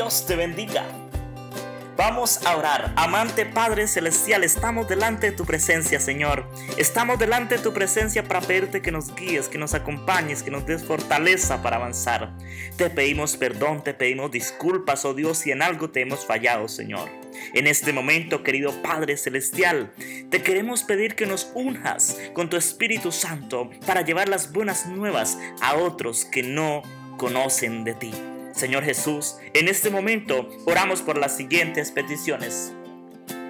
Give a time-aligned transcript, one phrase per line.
[0.00, 0.82] Dios te bendiga.
[1.94, 2.94] Vamos a orar.
[2.96, 6.48] Amante Padre Celestial, estamos delante de tu presencia, Señor.
[6.78, 10.64] Estamos delante de tu presencia para pedirte que nos guíes, que nos acompañes, que nos
[10.64, 12.32] des fortaleza para avanzar.
[12.78, 17.10] Te pedimos perdón, te pedimos disculpas, oh Dios, si en algo te hemos fallado, Señor.
[17.52, 19.92] En este momento, querido Padre Celestial,
[20.30, 25.36] te queremos pedir que nos unjas con tu Espíritu Santo para llevar las buenas nuevas
[25.60, 26.80] a otros que no
[27.18, 28.14] conocen de ti.
[28.52, 32.72] Señor Jesús, en este momento oramos por las siguientes peticiones.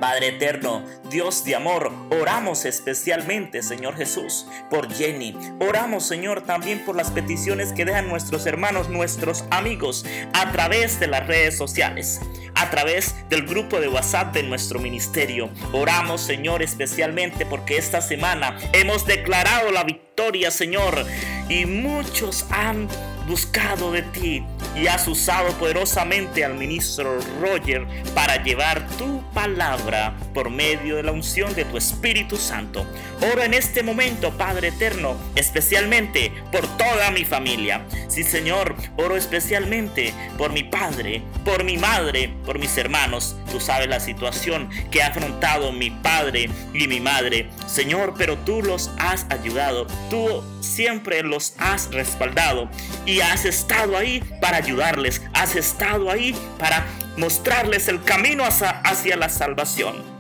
[0.01, 5.37] Padre eterno, Dios de amor, oramos especialmente, Señor Jesús, por Jenny.
[5.61, 11.07] Oramos, Señor, también por las peticiones que dejan nuestros hermanos, nuestros amigos, a través de
[11.07, 12.19] las redes sociales,
[12.55, 15.51] a través del grupo de WhatsApp de nuestro ministerio.
[15.73, 21.05] Oramos, Señor, especialmente porque esta semana hemos declarado la victoria, Señor,
[21.51, 22.89] y muchos han
[23.31, 24.45] buscado de ti
[24.75, 31.13] y has usado poderosamente al ministro Roger para llevar tu palabra por medio de la
[31.13, 32.85] unción de tu Espíritu Santo.
[33.33, 37.85] Oro en este momento, Padre Eterno, especialmente por toda mi familia.
[38.09, 43.37] Sí, Señor, oro especialmente por mi padre, por mi madre, por mis hermanos.
[43.53, 47.49] Tú sabes la situación que ha afrontado mi padre y mi madre.
[47.69, 49.87] Señor, pero tú los has ayudado.
[50.09, 52.69] Tú siempre los has respaldado
[53.07, 55.21] y has estado ahí para ayudarles.
[55.35, 60.20] Has estado ahí para mostrarles el camino hacia, la salvación.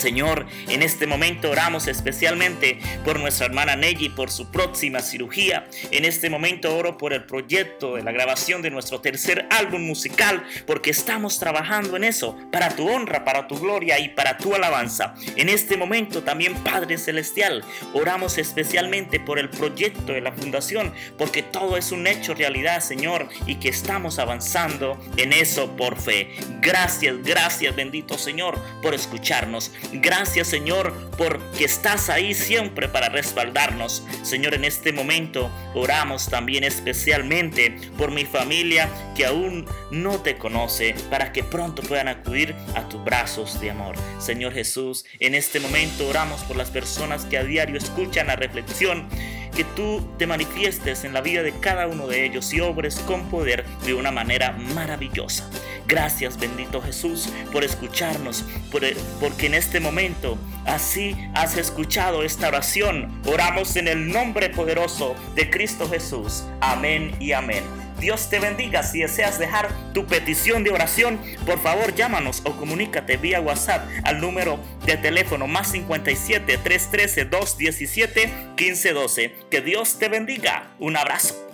[0.00, 5.66] Señor, en este momento oramos especialmente por nuestra hermana Neji, por su próxima cirugía.
[5.90, 10.44] En este momento oro por el proyecto de la grabación de nuestro tercer álbum musical,
[10.66, 15.14] porque estamos trabajando en eso, para tu honra, para tu gloria y para tu alabanza.
[15.36, 21.42] En este momento también, Padre Celestial, oramos especialmente por el proyecto de la fundación, porque
[21.42, 26.30] todo es un hecho realidad, Señor, y que estamos avanzando en eso por fe.
[26.60, 29.72] Gracias, gracias, bendito Señor, por escucharnos.
[29.92, 34.04] Gracias Señor porque estás ahí siempre para respaldarnos.
[34.22, 40.94] Señor, en este momento oramos también especialmente por mi familia que aún no te conoce,
[41.10, 43.96] para que pronto puedan acudir a tus brazos de amor.
[44.18, 49.08] Señor Jesús, en este momento oramos por las personas que a diario escuchan la reflexión
[49.54, 53.28] que tú te manifiestes en la vida de cada uno de ellos y obres con
[53.28, 55.48] poder de una manera maravillosa.
[55.86, 63.20] Gracias bendito Jesús por escucharnos, porque en este momento así has escuchado esta oración.
[63.26, 66.44] Oramos en el nombre poderoso de Cristo Jesús.
[66.60, 67.64] Amén y amén.
[68.00, 68.82] Dios te bendiga.
[68.82, 74.20] Si deseas dejar tu petición de oración, por favor llámanos o comunícate vía WhatsApp al
[74.20, 79.34] número de teléfono más 57 313 217 1512.
[79.50, 80.70] Que Dios te bendiga.
[80.78, 81.49] Un abrazo.